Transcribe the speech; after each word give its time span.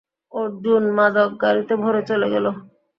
অর্জুন 0.33 0.83
মাদক 0.97 1.29
গাড়িতে 1.43 1.73
ভরে 1.83 2.01
চেলে 2.07 2.27
গেল। 2.33 2.45